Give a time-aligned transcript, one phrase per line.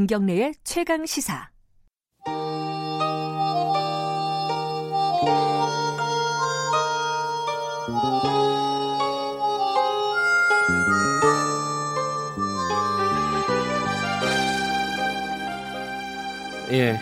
[0.00, 1.50] 김경래의 최강 시사.
[16.72, 16.98] 예.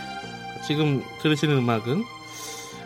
[0.66, 2.04] 지금 들으시는 음악은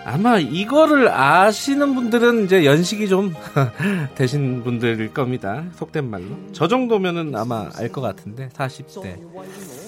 [0.05, 3.33] 아마 이거를 아시는 분들은 이제 연식이 좀
[4.17, 5.65] 되신 분들일 겁니다.
[5.75, 6.27] 속된 말로.
[6.53, 9.82] 저 정도면은 아마 알 것 같은데 40대.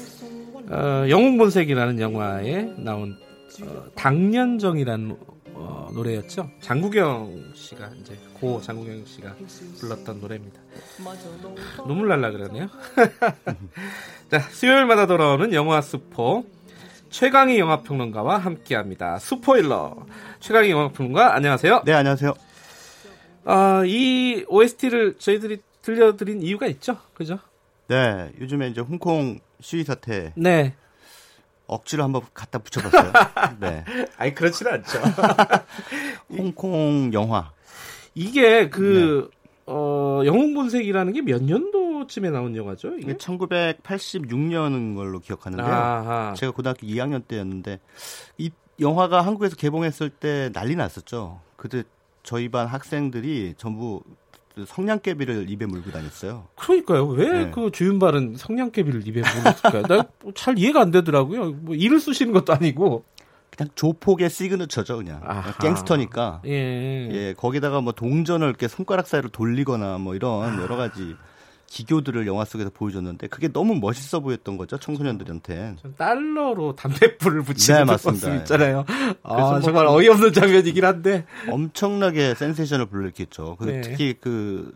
[0.71, 3.17] 어, 영웅본색이라는 영화에 나온
[3.63, 5.17] 어, 당년정이라는
[5.55, 6.51] 어, 노래였죠.
[6.61, 9.35] 장국영 씨가 이제 고 장국영 씨가
[9.79, 10.61] 불렀던 노래입니다.
[11.87, 12.69] 눈물 날라 그러네요.
[14.31, 16.45] 자, 수요일마다 돌아오는 영화 스포
[17.11, 19.19] 최강희 영화 평론가와 함께합니다.
[19.19, 19.95] 스포일러
[20.41, 21.83] 최강희 영화 평론가 안녕하세요.
[21.85, 22.35] 네 안녕하세요.
[23.45, 27.39] 아, 이 OST를 저희들이 들려드린 이유가 있죠, 그죠?
[27.87, 30.75] 네 요즘에 이제 홍콩 시위 사태 네.
[31.67, 33.13] 억지로 한번 갖다 붙여봤어요.
[33.61, 33.85] 네.
[34.17, 34.99] 아니 그렇지는 않죠.
[36.31, 37.53] 홍콩 영화.
[38.15, 39.31] 이게 그
[39.67, 42.97] 어, 영웅본색이라는 게 몇 년도쯤에 나온 영화죠?
[42.99, 43.15] 이게 이게?
[43.15, 45.67] 1986년인 걸로 기억하는데요.
[45.67, 46.35] 아하.
[46.37, 47.81] 제가 고등학교 2학년 때였는데
[48.39, 51.41] 이 영화가 한국에서 개봉했을 때 난리 났었죠.
[51.57, 51.85] 그때
[52.23, 54.15] 저희 반 학생들이 전부 그
[54.67, 56.47] 성냥개비를 입에 물고 다녔어요.
[56.57, 57.07] 그러니까요.
[57.09, 57.51] 왜 네.
[57.51, 60.05] 그 주윤발은 성냥개비를 입에 물었을까요?
[60.25, 61.53] 나잘 이해가 안 되더라고요.
[61.53, 63.05] 뭐 일을 쑤시는 것도 아니고.
[63.57, 65.21] 그냥 조폭의 시그너처죠, 그냥.
[65.25, 65.53] 아하.
[65.59, 66.43] 갱스터니까.
[66.47, 67.09] 예.
[67.13, 71.15] 예, 거기다가 뭐 동전을 이렇게 손가락 사이로 돌리거나 뭐 이런 여러 가지
[71.79, 75.75] 기교들을 영화 속에서 보여줬는데 그게 너무 멋있어 보였던 거죠 청소년들한테.
[75.83, 78.37] 전 달러로 담뱃불을 붙이는 네, 모습 맞습니다.
[78.43, 78.85] 있잖아요.
[78.87, 81.25] 그래서 아, 뭐 정말 그- 어이없는 장면이긴 한데.
[81.51, 83.57] 엄청나게 센세이션을 불러일으켰죠.
[83.59, 83.81] 그 네.
[83.81, 84.73] 특히 그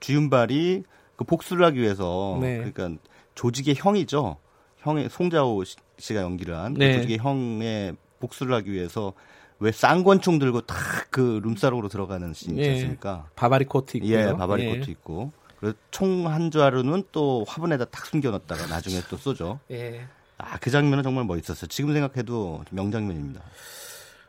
[0.00, 0.82] 주윤발이
[1.14, 2.56] 그 복수를 하기 위해서 네.
[2.72, 3.00] 그러니까
[3.36, 4.36] 조직의 형이죠.
[4.78, 6.96] 형의 송자호 씨- 씨가 연기를 한그 네.
[6.96, 9.12] 조직의 형의 복수를 하기 위해서
[9.60, 10.76] 왜 쌍권총 들고 탁
[11.10, 12.72] 그 룸사롱으로 들어가는 씬 있지 예.
[12.74, 13.26] 않습니까?
[13.36, 14.16] 바바리 코트 있고요.
[14.16, 14.78] 예, 바바리 예.
[14.78, 15.32] 코트 있고.
[15.60, 19.60] 그래서 총 한 자루는 또 화분에다 탁 숨겨놨다가 나중에 또 쏘죠.
[19.70, 20.06] 예.
[20.38, 21.68] 아, 그 장면은 정말 멋있었어요.
[21.68, 23.42] 지금 생각해도 명장면입니다.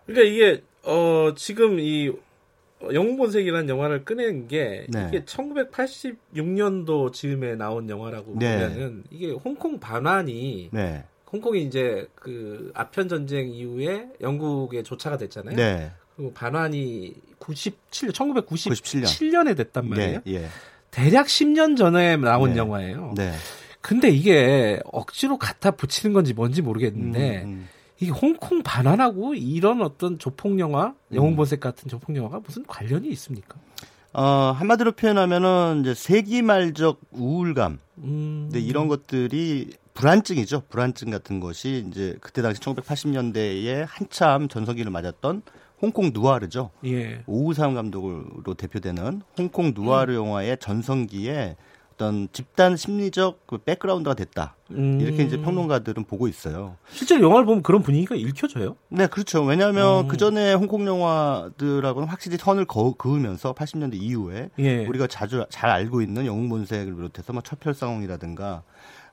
[0.05, 2.11] 그러니까 이게 어 지금 이
[2.81, 5.07] 영웅본색이라는 영화를 꺼낸 게 네.
[5.07, 8.67] 이게 1986년도 즈음에 나온 영화라고 네.
[8.67, 11.05] 보면은 이게 홍콩 반환이 네.
[11.31, 15.55] 홍콩이 이제 그 아편 전쟁 이후에 영국에 조차가 됐잖아요.
[15.55, 15.91] 네.
[16.15, 19.57] 그리고 반환이 97 1997년에 97년.
[19.57, 20.21] 됐단 말이에요.
[20.25, 20.33] 네.
[20.33, 20.47] 예.
[20.91, 22.57] 대략 10년 전에 나온 네.
[22.57, 23.13] 영화예요.
[23.15, 23.31] 네.
[23.81, 27.69] 근데 이게 억지로 갖다 붙이는 건지 뭔지 모르겠는데 음, 음.
[27.99, 33.57] 이게 홍콩 반환하고 이런 어떤 조폭 영화, 영웅 본색 같은 조폭 영화가 무슨 관련이 있습니까?
[34.13, 37.79] 어, 한마디로 표현하면은 이제 세기말적 우울감.
[37.99, 40.63] 음, 근데 이런 것들이 불안증이죠.
[40.69, 45.43] 불안증 같은 것이 이제 그때 당시 1980년대에 한참 전성기를 맞았던
[45.81, 46.71] 홍콩 누아르죠.
[46.85, 51.55] 예, 오우삼 감독으로 대표되는 홍콩 누아르 영화의 전성기에
[52.01, 54.55] 어떤 집단 심리적 그 백그라운드가 됐다.
[54.71, 56.77] 음, 이렇게 이제 평론가들은 보고 있어요.
[56.89, 58.75] 실제로 영화를 보면 그런 분위기가 읽혀져요.
[58.89, 59.43] 네, 그렇죠.
[59.43, 60.07] 왜냐하면 음.
[60.07, 66.01] 그 전에 홍콩 영화들하고는 확실히 선을 거, 그으면서 80년대 이후에 예, 우리가 자주 잘 알고
[66.01, 68.63] 있는 영웅본색을 비롯해서 뭐 철별상홍이라든가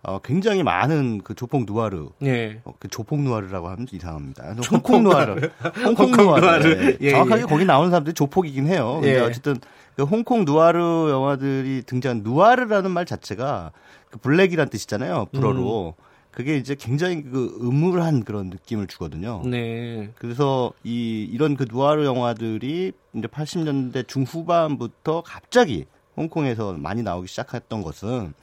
[0.03, 4.55] 어, 굉장히 많은 그 조폭 누아르 예, 어, 그 조폭 누아르라고 하면 이상합니다.
[4.71, 5.51] 홍콩 누아르,
[5.85, 6.13] 홍콩.
[6.13, 6.69] 누아르.
[6.69, 6.97] 예.
[7.01, 7.47] 예, 정확하게 예.
[7.47, 8.99] 거기 나오는 사람들이 조폭이긴 해요.
[9.01, 9.21] 근데 예.
[9.21, 9.57] 어쨌든
[9.97, 13.73] 그 홍콩 누아르 영화들이 등장한 누아르라는 말 자체가
[14.11, 15.27] 그 블랙이란 뜻이잖아요.
[15.33, 15.95] 불어로.
[15.99, 16.09] 음.
[16.31, 19.43] 그게 이제 굉장히 그 음울한 그런 느낌을 주거든요.
[19.45, 27.83] 네, 그래서 이 이런 그 누아르 영화들이 이제 80년대 중후반부터 갑자기 홍콩에서 많이 나오기 시작했던
[27.83, 28.35] 것은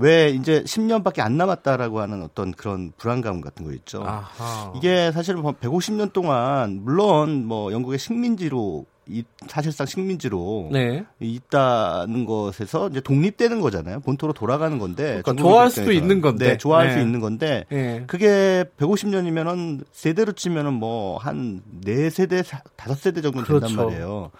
[0.00, 4.02] 왜 이제 10년밖에 안 남았다라고 하는 어떤 그런 불안감 같은 거 있죠.
[4.04, 12.26] 아하, 이게 사실은 뭐 150년 동안 물론 뭐 영국의 식민지로 이 사실상 식민지로 네, 있다는
[12.26, 14.00] 것에서 이제 독립되는 거잖아요.
[14.00, 15.22] 본토로 돌아가는 건데.
[15.24, 15.92] 그러니까 좋아할 수도.
[15.92, 16.48] 있는 건데.
[16.50, 17.02] 네, 좋아할 수 네.
[17.04, 23.38] 있는 건데 예, 그게 150년이면은 세대로 치면은 뭐 한 네 세대, 사- 다섯 세대 정도
[23.44, 23.76] 된단 그렇죠.
[23.84, 24.30] 말이에요.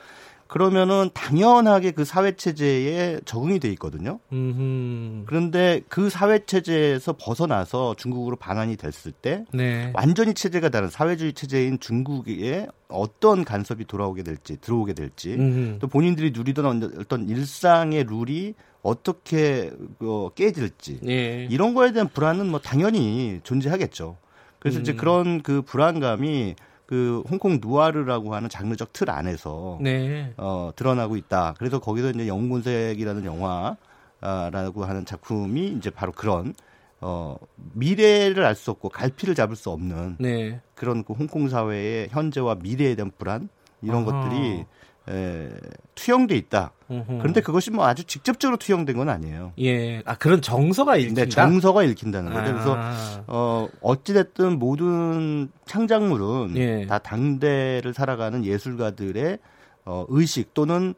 [0.48, 4.18] 그러면은 당연하게 그 사회 체제에 적응이 돼 있거든요.
[4.32, 11.34] 음, 그런데 그 사회 체제에서 벗어나서 중국으로 반환이 됐을 때 네, 완전히 체제가 다른 사회주의
[11.34, 18.54] 체제인 중국에 어떤 간섭이 돌아오게 될지 들어오게 될지 음, 또 본인들이 누리던 어떤 일상의 룰이
[18.80, 19.70] 어떻게
[20.00, 24.16] 어, 깨질지 예, 이런 거에 대한 불안은 뭐 당연히 존재하겠죠.
[24.58, 24.96] 그래서 이제 음.
[24.96, 26.56] 그런 그 불안감이
[26.88, 31.54] 그 홍콩 누아르라고 하는 장르적 틀 안에서 네, 어, 드러나고 있다.
[31.58, 36.54] 그래서 거기서 이제 영웅본색이라는 영화라고 하는 작품이 이제 바로 그런
[37.02, 37.36] 어,
[37.74, 40.60] 미래를 알 수 없고 갈피를 잡을 수 없는 네.
[40.74, 43.50] 그런 그 홍콩 사회의 현재와 미래에 대한 불안
[43.82, 44.22] 이런 아하.
[44.24, 44.64] 것들이
[45.08, 45.48] 에,
[45.94, 46.72] 투영돼 있다.
[46.90, 47.18] 음흠.
[47.18, 49.52] 그런데 그것이 뭐 아주 직접적으로 투영된 건 아니에요.
[49.58, 50.02] 예.
[50.04, 51.22] 아 그런 정서가 읽힌다.
[51.22, 52.46] 근데 정서가 읽힌다는 거죠.
[52.48, 52.52] 아.
[52.52, 56.86] 그래서 어 어찌 됐든 모든 창작물은 예.
[56.86, 59.38] 다 당대를 살아가는 예술가들의
[59.86, 60.94] 어 의식 또는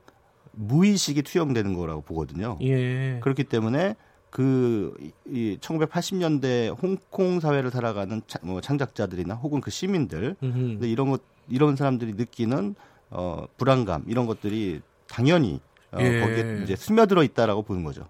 [0.53, 2.59] 무의식이 투영되는 거라고 보거든요.
[2.63, 3.19] 예.
[3.23, 3.95] 그렇기 때문에
[4.31, 4.95] 그,
[5.27, 10.37] 이 1980년대 홍콩 사회를 살아가는 차- 뭐 창작자들이나 혹은 그 시민들,
[10.83, 12.77] 이런 것, 이런 사람들이 느끼는,
[13.11, 15.61] 어, 불안감, 이런 것들이 당연히,
[15.93, 16.21] 어, 예.
[16.21, 18.07] 거기에 이제 스며들어 있다라고 보는 거죠.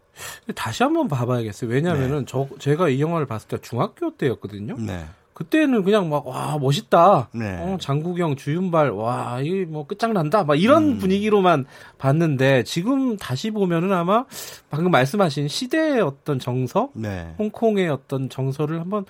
[0.54, 1.70] 다시 한번 봐봐야겠어요.
[1.70, 4.76] 왜냐하면은 저 제가 이 영화를 봤을 때 중학교 때였거든요.
[4.78, 5.06] 네.
[5.32, 7.30] 그때는 그냥 막 와 멋있다.
[7.32, 7.56] 네.
[7.62, 10.44] 어, 장국영 주윤발 와 이게 뭐 끝장난다.
[10.44, 10.98] 막 이런 음.
[10.98, 11.64] 분위기로만
[11.96, 14.26] 봤는데 지금 다시 보면은 아마
[14.68, 17.34] 방금 말씀하신 시대의 어떤 정서, 네.
[17.38, 19.06] 홍콩의 어떤 정서를 한번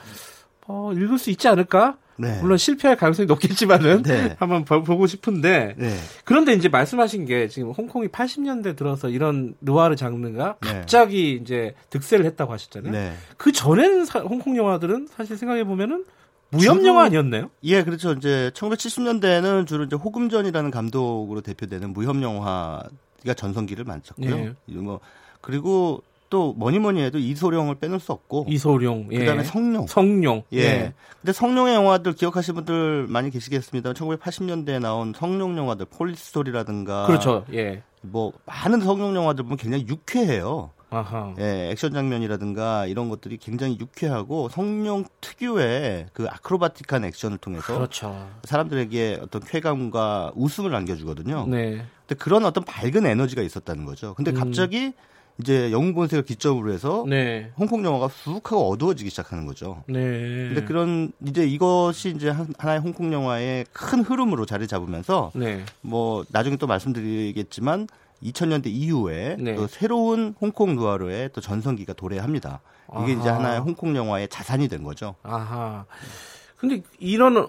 [0.68, 1.96] 어, 읽을 수 있지 않을까?
[2.20, 2.38] 네.
[2.40, 4.36] 물론 실패할 가능성이 높겠지만은 네.
[4.40, 5.96] 한번 보- 보고 싶은데 네.
[6.24, 10.68] 그런데 이제 말씀하신 게 지금 홍콩이 80년대 들어서 이런 느와르 장르가 네.
[10.80, 12.92] 갑자기 이제 득세를 했다고 하셨잖아요.
[12.92, 13.12] 네.
[13.36, 16.04] 그 전에는 사- 홍콩 영화들은 사실 생각해 보면은
[16.50, 17.48] 무협 영화 아니었나요?
[17.62, 18.12] 예, 그렇죠.
[18.12, 22.88] 이제 1970년대에는 주로 이제 호금전이라는 감독으로 대표되는 무협 영화가
[23.36, 24.36] 전성기를 맞췄고요.
[24.68, 24.72] 예.
[24.74, 25.00] 뭐
[25.40, 29.18] 그리고 또 뭐니 뭐니 해도 이소룡을 빼놓을 수 없고 이소룡, 예.
[29.18, 29.86] 그다음에 성룡.
[29.86, 30.94] 성룡, 예.
[31.20, 33.92] 근데 성룡의 영화들 기억하시는 분들 많이 계시겠습니다.
[33.92, 37.06] 1980년대에 나온 성룡 영화들, Police Story라든가.
[37.06, 37.82] 그렇죠, 예.
[38.00, 40.70] 뭐, 많은 성룡 영화들 보면 굉장히 유쾌해요.
[40.92, 48.28] 아하, 예, 액션 장면이라든가 이런 것들이 굉장히 유쾌하고 성룡 특유의 그 acrobatic한 액션을 통해서 그렇죠.
[48.42, 51.46] 사람들에게 어떤 쾌감과 웃음을 안겨주거든요.
[51.46, 54.14] 네, 근데 그런 어떤 밝은 에너지가 있었다는 거죠.
[54.14, 54.36] 근데 음.
[54.36, 54.92] 갑자기
[55.40, 59.82] 이제 영웅 본색을 기점으로 해서 네, 홍콩 영화가 쑥 하고 어두워지기 시작하는 거죠.
[59.86, 60.00] 네.
[60.02, 66.24] 근데 그런 이제 이것이 이제 한- 하나의 홍콩 영화의 큰 흐름으로 자리 잡으면서 네, 뭐
[66.30, 67.88] 나중에 또 말씀드리겠지만
[68.22, 69.54] 2000년대 이후에 네.
[69.54, 72.60] 또 새로운 홍콩 누아르의 또 전성기가 도래합니다.
[73.02, 73.38] 이게 이제 아하.
[73.38, 75.14] 하나의 홍콩 영화의 자산이 된 거죠.
[75.22, 75.84] 아하.
[76.60, 77.48] 근데 이런 어,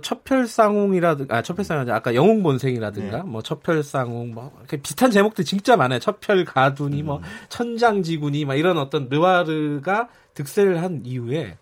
[0.00, 3.22] 첩혈상웅이라든가 아 첩혈상웅 아까 영웅본색이라든가 네.
[3.24, 5.98] 뭐 첩혈상웅 뭐 비슷한 제목들 진짜 많아요.
[5.98, 7.22] 첩혈가둔이 뭐 음.
[7.48, 11.58] 천장지군이 막 이런 어떤 느와르가 득세를 한 이후에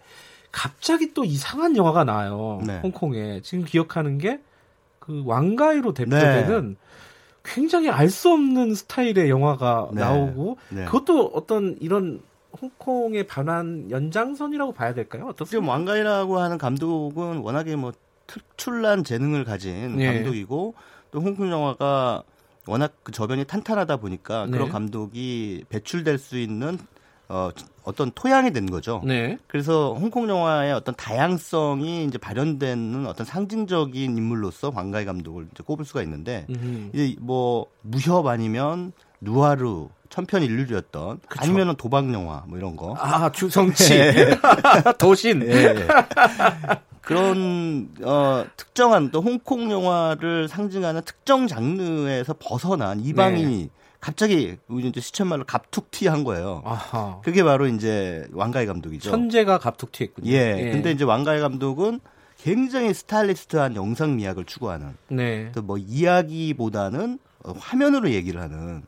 [0.52, 2.60] 갑자기 또 이상한 영화가 나와요.
[2.66, 2.80] 네.
[2.82, 4.40] 홍콩에 지금 기억하는 게
[5.10, 6.76] 그 왕가이로 대표되는
[7.42, 10.00] 굉장히 알 수 없는 스타일의 영화가 네.
[10.00, 10.84] 나오고 네.
[10.84, 12.20] 그것도 어떤 이런
[12.60, 15.22] 홍콩의 반환 연장선이라고 봐야 될까요?
[15.22, 15.72] 지금 어떻습니까?
[15.72, 17.92] 왕가이라고 하는 감독은 워낙에 뭐
[18.26, 20.06] 특출난 재능을 가진 예.
[20.06, 20.74] 감독이고
[21.10, 22.22] 또 홍콩 영화가
[22.66, 24.52] 워낙 그 저변이 탄탄하다 보니까 네.
[24.52, 26.78] 그런 감독이 배출될 수 있는
[27.28, 27.50] 어,
[27.84, 29.02] 어떤 토양이 된 거죠.
[29.04, 29.38] 네.
[29.46, 36.02] 그래서 홍콩 영화의 어떤 다양성이 이제 발현되는 어떤 상징적인 인물로서 왕가이 감독을 이제 꼽을 수가
[36.02, 36.90] 있는데 음.
[36.92, 41.42] 이제 뭐 무협 아니면 누아르 천편일률이었던 그쵸.
[41.42, 43.94] 아니면은 도박 영화 뭐 이런 거 아 주성치
[44.98, 45.42] 도신.
[45.46, 45.86] 예, 예.
[47.00, 53.68] 그런 어 특정한 또 홍콩 영화를 상징하는 특정 장르에서 벗어난 이방인이 네.
[54.00, 56.62] 갑자기 우리 이제 시쳇말로 갑툭튀한 거예요.
[56.64, 57.20] 아하.
[57.22, 59.10] 그게 바로 이제 왕가이 감독이죠.
[59.10, 60.30] 천재가 갑툭튀했군요.
[60.30, 60.70] 예.
[60.72, 62.00] 근데 이제 왕가의 감독은
[62.42, 65.52] 굉장히 스타일리스트한 영상 미학을 추구하는 네.
[65.52, 68.82] 또 뭐 이야기보다는 어, 화면으로 얘기를 하는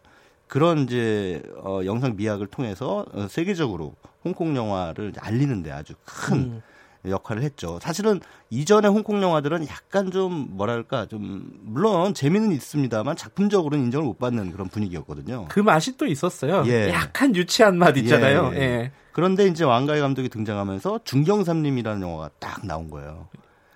[0.53, 6.63] 그런 이제 어, 영상 미학을 통해서 어, 세계적으로 홍콩 영화를 알리는데 아주 큰 음.
[7.07, 7.79] 역할을 했죠.
[7.81, 14.53] 사실은 이전의 홍콩 영화들은 약간 좀 뭐랄까 좀 물론 재미는 있습니다만 작품적으로는 인정을 못 받는
[14.53, 15.47] 그런 분위기였거든요.
[15.49, 16.65] 그 맛이 또 있었어요.
[16.67, 16.91] 예.
[16.91, 18.51] 약간 유치한 맛 있잖아요.
[18.53, 18.61] 예, 예.
[18.61, 18.93] 예.
[19.13, 23.27] 그런데 이제 왕가희 감독이 등장하면서 중경삼림이라는 영화가 딱 나온 거예요.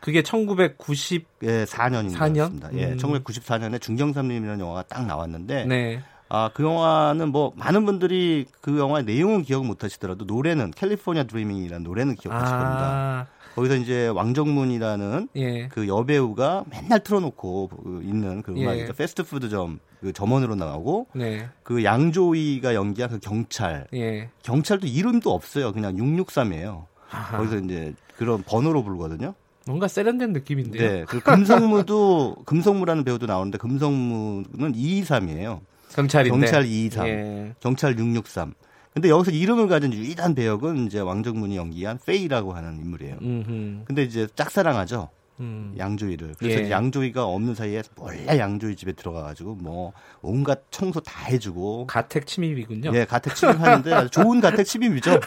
[0.00, 2.38] 그게 1990 예, 4년인 것 4년?
[2.38, 2.68] 같습니다.
[2.74, 2.96] 예, 음.
[2.98, 6.02] 1994년에 중경삼림이라는 영화가 딱 나왔는데 네.
[6.28, 11.84] 아, 그 영화는 뭐 많은 분들이 그 영화의 내용은 기억 못 하시더라도 노래는 캘리포니아 드리밍이라는
[11.84, 12.82] 노래는 기억하실 겁니다.
[12.82, 13.26] 아.
[13.54, 15.68] 거기서 이제 왕정문이라는 예.
[15.68, 18.62] 그 여배우가 맨날 틀어놓고 그 있는 그 예.
[18.62, 18.92] 음악이죠.
[18.92, 21.48] 패스트푸드점 그 점원으로 나오고 네.
[21.62, 24.28] 그 양조위가 연기한 그 경찰 예.
[24.42, 25.72] 경찰도 이름도 없어요.
[25.72, 26.84] 그냥 663이에요.
[27.10, 27.38] 아하.
[27.38, 29.32] 거기서 이제 그런 번호로 부르거든요.
[29.66, 30.90] 뭔가 세련된 느낌인데요.
[30.90, 31.04] 네.
[31.08, 35.60] 그 금성무도 금성무라는 배우도 나오는데 금성무는 223이에요.
[35.96, 36.30] 경찰인데.
[36.38, 37.06] 경찰 223.
[37.08, 37.54] 예.
[37.60, 38.54] 경찰 663.
[38.92, 43.16] 근데 여기서 이름을 가진 유일한 배역은 이제 왕정문이 연기한 페이라고 하는 인물이에요.
[43.20, 43.84] 음흠.
[43.84, 45.10] 근데 이제 짝사랑하죠.
[45.40, 45.74] 음.
[45.76, 46.34] 양조위를.
[46.38, 46.70] 그래서 예.
[46.70, 51.86] 양조위가 없는 사이에 몰래 양조위 집에 들어가가지고 뭐 온갖 청소 다 해주고.
[51.88, 52.92] 가택 침입이군요.
[52.94, 55.20] 예, 가택 침입하는데 아주 좋은 가택 침입이죠.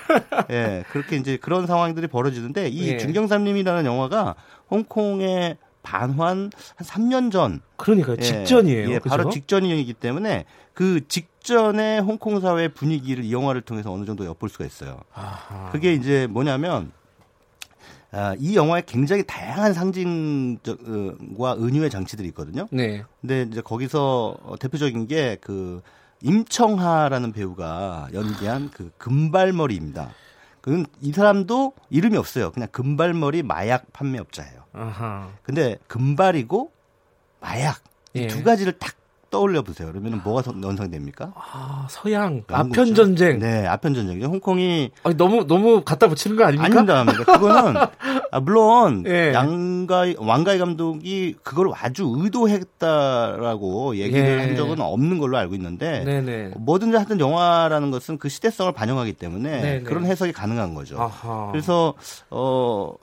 [0.50, 2.98] 예, 그렇게 이제 그런 상황들이 벌어지는데 이 예.
[2.98, 4.34] 중경삼림이라는 영화가
[4.72, 8.90] 홍콩의 반환 한 3년 전 그러니까 예, 직전이에요.
[8.90, 9.10] 예, 그죠?
[9.10, 14.66] 바로 직전이기 때문에 그 직전의 홍콩 사회 분위기를 이 영화를 통해서 어느 정도 엿볼 수가
[14.66, 15.00] 있어요.
[15.14, 15.70] 아하.
[15.72, 16.92] 그게 이제 뭐냐면
[18.12, 22.68] 아, 이 영화에 굉장히 다양한 상징과 은유의 장치들이 있거든요.
[22.72, 23.04] 네.
[23.22, 25.82] 근데 이제 거기서 어, 대표적인 게 그
[26.22, 30.12] 임청하라는 배우가 연기한 그 금발머리입니다.
[30.62, 32.52] 그이 사람도 이름이 없어요.
[32.52, 34.59] 그냥 금발머리 마약 판매업자예요.
[34.74, 35.30] 아하.
[35.44, 36.72] 근데 금발이고
[37.42, 37.80] 마약
[38.14, 38.28] 이 예.
[38.28, 38.94] 두 가지를 딱
[39.32, 39.88] 떠올려 보세요.
[39.92, 41.34] 그러면 뭐가 선- 연상됩니까?
[41.36, 42.42] 아, 서양.
[42.48, 43.38] 아편 전쟁.
[43.38, 44.26] 네, 아편 전쟁이죠.
[44.26, 46.66] 홍콩이 아니, 너무 너무 갖다 붙이는 거 아닙니까?
[46.66, 47.00] 아닙니다.
[47.02, 47.34] 아닙니다.
[47.38, 47.76] 그거는
[48.32, 49.32] 아, 물론 예.
[49.32, 52.12] 양가이 왕가이 감독이 그걸 아주
[52.90, 54.40] 의도했다라고 얘기를 예.
[54.48, 56.54] 한 적은 없는 걸로 알고 있는데 네네.
[56.58, 59.84] 뭐든지 하여튼 영화라는 것은 그 시대성을 반영하기 때문에 네네.
[59.84, 61.00] 그런 해석이 가능한 거죠.
[61.00, 61.50] 아하.
[61.52, 61.94] 그래서
[62.32, 62.94] 어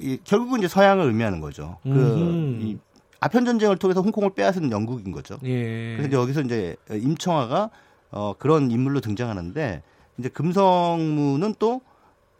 [0.00, 1.78] 이, 결국은 이제 서양을 의미하는 거죠.
[1.82, 2.62] 그 음흠.
[2.62, 2.78] 이
[3.20, 5.38] 아편 전쟁을 통해서 홍콩을 빼앗은 영국인 거죠.
[5.44, 5.96] 예.
[5.96, 7.70] 그래서 이제 여기서 이제 임청아가
[8.10, 9.82] 어 그런 인물로 등장하는데
[10.18, 11.80] 이제 금성무는 또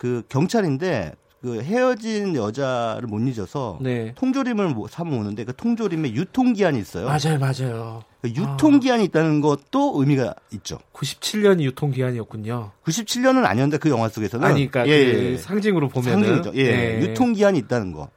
[0.01, 4.13] 그 경찰인데 그 헤어진 여자를 못 잊어서 네.
[4.15, 7.07] 통조림을 모- 사 모으는데 그 통조림에 유통기한이 있어요.
[7.07, 8.03] 맞아요, 맞아요.
[8.21, 10.79] 그 유통기한이 있다는 것도 의미가 있죠.
[10.93, 12.73] 97년이 유통기한이었군요.
[12.85, 15.37] 97년은 아니었는데 그 영화 속에서는 아니, 그러니까 예, 그 예.
[15.39, 16.53] 상징으로 보면은 상징이죠.
[16.61, 17.01] 예, 네.
[17.09, 18.11] 유통기한이 있다는 거.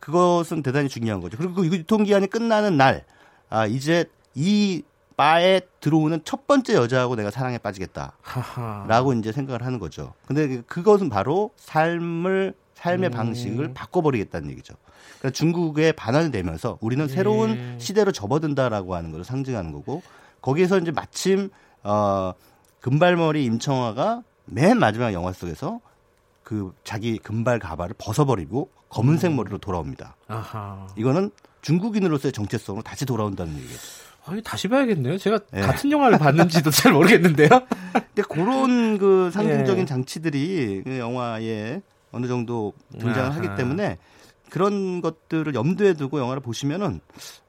[0.00, 1.36] 그것은 대단히 중요한 거죠.
[1.36, 3.04] 그리고 그 유통기한이 끝나는 날,
[3.50, 4.82] 아, 이제 이
[5.16, 8.12] 바에 들어오는 첫 번째 여자하고 내가 사랑에 빠지겠다.
[8.20, 8.84] 하하.
[8.86, 10.12] 라고 이제 생각을 하는 거죠.
[10.26, 13.10] 근데 그것은 바로 삶을, 삶의 음.
[13.10, 14.74] 방식을 바꿔버리겠다는 얘기죠.
[15.18, 17.78] 그러니까 중국에 반환이 되면서 우리는 새로운 예.
[17.78, 20.02] 시대로 접어든다라고 하는 걸 상징하는 거고,
[20.42, 21.48] 거기에서 이제 마침,
[21.82, 22.32] 어,
[22.80, 25.80] 금발머리 임청아가 맨 마지막 영화 속에서
[26.42, 29.36] 그 자기 금발 가발을 벗어버리고 검은색 음.
[29.36, 30.14] 머리로 돌아옵니다.
[30.28, 30.86] 아하.
[30.96, 31.30] 이거는
[31.62, 33.78] 중국인으로서의 정체성으로 다시 돌아온다는 얘기예요.
[34.26, 35.18] 아니, 다시 봐야겠네요.
[35.18, 35.60] 제가 예.
[35.60, 37.48] 같은 영화를 봤는지도 잘 모르겠는데요.
[37.92, 39.86] 근데 그런 그 상징적인 예.
[39.86, 41.80] 장치들이 그 영화에
[42.12, 43.36] 어느 정도 등장을 아하.
[43.36, 43.98] 하기 때문에
[44.50, 47.00] 그런 것들을 염두에 두고 영화를 보시면은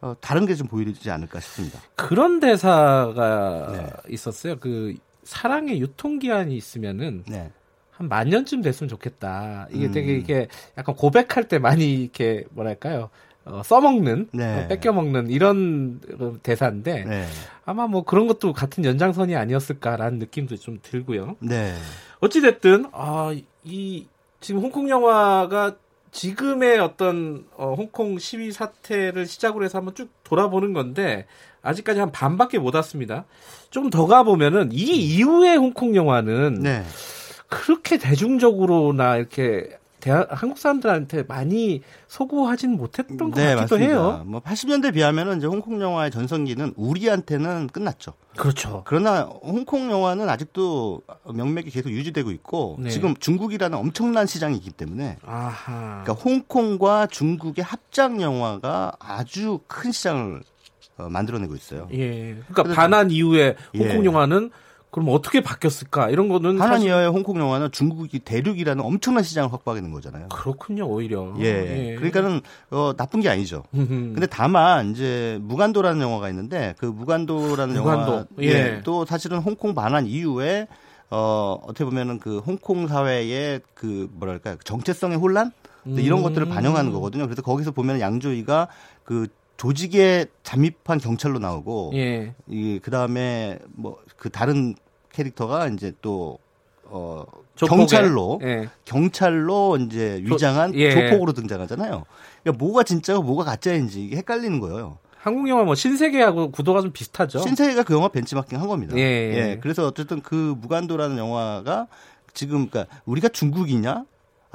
[0.01, 1.79] 어, 다른 게 좀 보이지 않을까 싶습니다.
[1.95, 4.13] 그런 대사가 네.
[4.13, 4.57] 있었어요.
[4.59, 7.51] 그 사랑의 유통 기한이 있으면은 네.
[7.91, 9.67] 한만 년쯤 됐으면 좋겠다.
[9.71, 9.91] 이게 음.
[9.91, 13.09] 되게 이게 약간 고백할 때 많이 이렇게 뭐랄까요?
[13.49, 14.65] 어, 써먹는, 네.
[14.65, 17.25] 어, 뺏겨먹는 이런 어, 대사인데 네.
[17.65, 21.35] 아마 뭐 그런 것도 같은 연장선이 아니었을까라는 느낌도 좀 들고요.
[21.39, 21.73] 네.
[22.19, 24.05] 어찌됐든, 아, 이,
[24.39, 25.75] 지금 홍콩 영화가
[26.11, 31.25] 지금의 어떤, 어, 홍콩 시위 사태를 시작으로 해서 한번 쭉 돌아보는 건데,
[31.61, 33.25] 아직까지 한 반밖에 못 왔습니다.
[33.69, 34.83] 좀 더 가보면은, 이
[35.17, 36.83] 이후의 홍콩 영화는 네.
[37.49, 39.77] 그렇게 대중적으로나 이렇게
[40.07, 43.85] 대한, 한국 사람들한테 많이 소구하진 못했던 것 네, 같기도 맞습니다.
[43.85, 44.23] 해요.
[44.25, 48.13] 뭐 80년대 비하면은 이제 홍콩 영화의 전성기는 우리한테는 끝났죠.
[48.37, 48.83] 그렇죠.
[48.85, 51.01] 그러나 홍콩 영화는 아직도
[51.33, 52.89] 명맥이 계속 유지되고 있고 네.
[52.89, 56.03] 지금 중국이라는 엄청난 시장이 있기 때문에 아하.
[56.03, 60.41] 그러니까 홍콩과 중국의 합작 영화가 아주 큰 시장을
[60.97, 61.87] 어, 만들어내고 있어요.
[61.93, 62.37] 예.
[62.47, 64.05] 그러니까 반환 이후에 홍콩 예.
[64.05, 64.51] 영화는
[64.97, 66.09] 그럼 어떻게 바뀌었을까?
[66.09, 70.29] 이런 거는 하나니 사실 홍콩 영화는 중국이 대륙이라는 엄청난 시장을 확보하게 된 거잖아요.
[70.29, 71.35] 그렇군요, 오히려.
[71.37, 71.93] 예.
[71.99, 73.61] 그러니까는 어, 나쁜 게 아니죠.
[73.71, 78.11] 근데 근데 다만 이제 무간도라는 영화가 있는데 그 무간도라는 무간도.
[78.11, 78.81] 영화 예.
[78.83, 80.67] 또 사실은 홍콩 반환 이후에
[81.11, 85.51] 어 어떻게 보면은 그 홍콩 사회의 그 뭐랄까 그 정체성의 혼란
[85.83, 86.23] 네, 이런 음.
[86.23, 87.25] 것들을 반영하는 거거든요.
[87.25, 88.67] 그래서 거기서 보면 양조위가
[89.03, 89.27] 그
[89.57, 92.33] 조직에 잠입한 경찰로 나오고 예.
[92.49, 94.75] 이 그 다음에 뭐 그 다른
[95.21, 96.39] 캐릭터가 이제 또
[96.89, 97.25] 어
[97.57, 97.75] 조폭에.
[97.75, 98.69] 경찰로 예.
[98.85, 100.91] 경찰로 이제 조- 위장한 예.
[100.91, 102.05] 조폭으로 등장하잖아요.
[102.43, 104.97] 그러니까 뭐가 진짜고 뭐가 가짜인지 이게 헷갈리는 거예요.
[105.17, 107.39] 한국 영화 뭐 신세계하고 구도가 좀 비슷하죠.
[107.39, 108.95] 신세계가 그 영화 벤치마킹 한 겁니다.
[108.95, 109.59] 예, 예.
[109.61, 111.87] 그래서 어쨌든 그 무간도라는 영화가
[112.33, 114.05] 지금 그러니까 우리가 중국이냐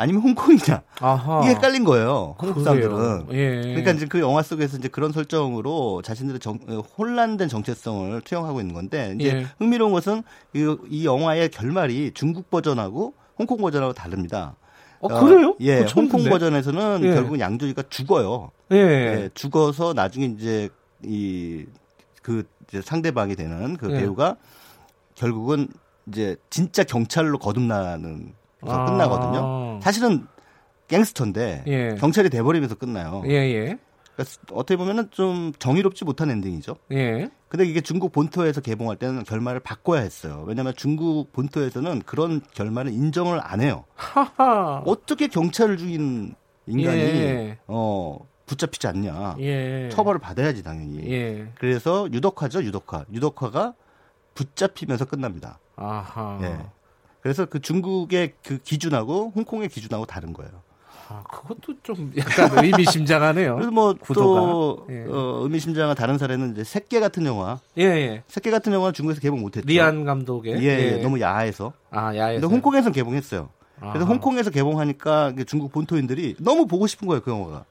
[0.03, 1.41] 아니면 홍콩이냐 아하.
[1.43, 2.35] 이게 헷갈린 거예요.
[2.39, 2.63] 한국.
[2.63, 3.27] 사람들은.
[3.33, 3.61] 예.
[3.63, 8.75] 그러니까 이제 그 영화 속에서 이제 그런 설정으로 자신들의 정, 어, 혼란된 정체성을 투영하고 있는
[8.75, 9.47] 건데 이제 예.
[9.59, 10.23] 흥미로운 것은
[10.55, 14.57] 이, 이 영화의 결말이 중국 버전하고 홍콩 버전하고 다릅니다.
[15.01, 15.57] 어, 그래요?
[15.61, 16.31] 예, 그거 처음 홍콩.
[16.31, 17.15] 버전에서는 예.
[17.15, 18.51] 결국 양조위가 죽어요.
[18.73, 18.77] 예.
[18.77, 20.69] 예, 죽어서 나중에 이제
[21.05, 21.65] 이
[22.23, 22.45] 그
[22.83, 23.99] 상대방이 되는 그 예.
[23.99, 24.37] 배우가
[25.15, 25.69] 결국은
[26.07, 28.85] 이제 진짜 경찰로 거듭나는 서 아.
[28.87, 29.81] 끝나거든요.
[29.83, 30.27] 사실은
[30.89, 31.95] 갱스터인데 예.
[31.99, 33.23] 경찰이 돼버리면서 끝나요.
[33.27, 33.79] 예, 예.
[34.15, 36.77] 그러니까 어떻게 보면은 좀 정의롭지 못한 엔딩이죠.
[36.93, 37.31] 예.
[37.49, 40.45] 근데 이게 중국 본토에서 개봉할 때는 결말을 바꿔야 했어요.
[40.47, 43.85] 왜냐하면 중국 본토에서는 그런 결말을 인정을 안 해요.
[43.95, 44.83] 하하.
[44.87, 46.35] 어떻게 경찰을 죽인
[46.67, 47.59] 인간이 예.
[47.67, 49.37] 어 붙잡히지 않냐?
[49.41, 49.89] 예.
[49.91, 51.11] 처벌을 받아야지 당연히.
[51.11, 51.49] 예.
[51.59, 53.07] 그래서 유덕화죠, 유덕화.
[53.13, 53.75] 유덕화가
[54.35, 55.59] 붙잡히면서 끝납니다.
[55.77, 56.39] 아하.
[56.43, 56.59] 예.
[57.23, 60.51] 그래서 그 중국의 그 기준하고 홍콩의 기준하고 다른 거예요.
[61.09, 63.55] 아, 그것도 좀 약간 의미심장하네요.
[63.55, 63.95] 그래서 뭐.
[64.15, 65.05] 또 예.
[65.09, 67.61] 어, 의미심장한 다른 사례는 이제 새끼 같은 영화.
[67.79, 68.23] 예, 예.
[68.29, 69.67] 새끼 같은 영화는 중국에서 개봉 못했죠.
[69.67, 70.63] 리안 감독의.
[70.63, 71.73] 예, 예, 너무 야해서.
[71.91, 72.41] 아, 야에서.
[72.41, 73.51] 근데 홍콩에서 개봉했어요.
[73.79, 74.05] 그래서 아하.
[74.07, 77.65] 홍콩에서 개봉하니까 중국 본토인들이 너무 보고 싶은 거예요, 그 영화가.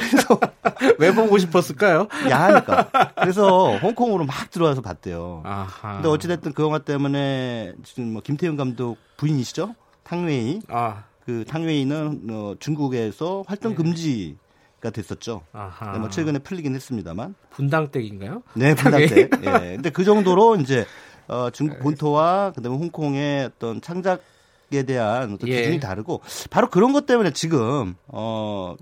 [0.00, 0.40] 그래서
[0.98, 2.08] 왜 보고 싶었을까요?
[2.28, 2.90] 야하니까.
[3.16, 5.42] 그래서 홍콩으로 막 들어와서 봤대요.
[5.44, 5.94] 아하.
[5.94, 9.74] 근데 어찌됐든 그 영화 때문에 지금 뭐 김태훈 감독 부인이시죠?
[10.04, 10.60] 탕웨이.
[10.68, 15.42] 아, 그 탕웨이는 어, 중국에서 활동 금지가 됐었죠.
[15.52, 15.60] 네.
[15.60, 15.84] 아하.
[15.86, 17.34] 근데 뭐 최근에 풀리긴 했습니다만.
[17.50, 18.42] 분당댁인가요?
[18.54, 19.08] 네, 분당 탕웨이?
[19.08, 19.28] 때.
[19.42, 19.74] 예.
[19.76, 20.86] 근데 그 정도로 이제
[21.28, 25.58] 어, 중국 본토와 그다음에 홍콩의 어떤 창작에 대한 어떤 예.
[25.58, 28.74] 기준이 다르고 바로 그런 것 때문에 지금 어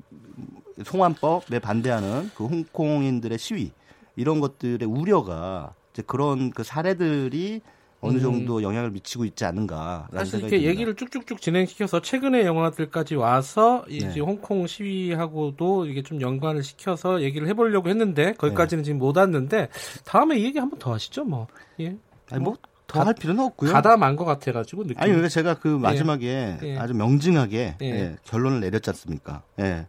[0.84, 3.72] 송환법에 반대하는 그 홍콩인들의 시위
[4.16, 7.60] 이런 것들의 우려가 이제 그런 그 사례들이
[8.00, 8.22] 어느 음.
[8.22, 10.70] 정도 영향을 미치고 있지 않는가라는 사실 이렇게 듭니다.
[10.70, 14.20] 얘기를 쭉쭉쭉 진행시켜서 최근의 영화들까지 와서 이제 네.
[14.20, 19.68] 홍콩 시위하고도 이게 좀 연관을 시켜서 얘기를 해보려고 했는데 거기까지는 지금 못 왔는데
[20.04, 21.48] 다음에 이 얘기 한번 더 하시죠 뭐.
[21.80, 21.96] 예.
[22.30, 22.54] 아니 뭐
[22.86, 23.72] 더할 필요는 없고요.
[23.72, 24.98] 가담한 것 같아가지고 느낌.
[24.98, 26.78] 아니 그러니까 제가 그 마지막에 예.
[26.78, 27.86] 아주 명징하게 예.
[27.86, 29.42] 예, 결론을 내렸지 않습니까?
[29.58, 29.86] 예.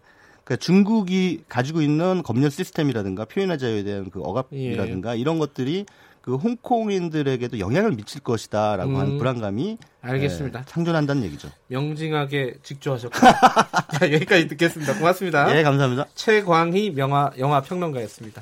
[0.50, 5.20] 그러니까 중국이 가지고 있는 검열 시스템이라든가 표현의 자유에 대한 그 억압이라든가 예.
[5.20, 5.86] 이런 것들이
[6.22, 8.96] 그 홍콩인들에게도 영향을 미칠 것이다라고 음.
[8.98, 10.60] 하는 불안감이 알겠습니다.
[10.62, 11.50] 예, 상존한다는 얘기죠.
[11.68, 13.16] 명징하게 직조하셨고
[13.94, 14.96] 자, 여기까지 듣겠습니다.
[14.96, 15.56] 고맙습니다.
[15.56, 16.08] 예, 감사합니다.
[16.16, 18.42] 최광희 명화 영화 평론가였습니다.